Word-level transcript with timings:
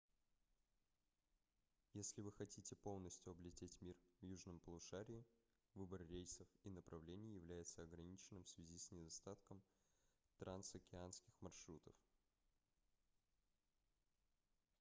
если 1.93 2.21
вы 2.23 2.31
хотите 2.31 2.75
полностью 2.75 3.33
облететь 3.33 3.79
мир 3.81 3.95
в 4.19 4.25
южном 4.25 4.59
полушарии 4.61 5.23
выбор 5.75 6.01
рейсов 6.07 6.47
и 6.63 6.71
направлений 6.71 7.35
является 7.35 7.83
ограниченным 7.83 8.43
в 8.43 8.49
связи 8.49 8.79
с 8.79 8.89
недостатком 8.91 9.61
трансокеанских 10.39 11.35
маршрутов 11.41 11.93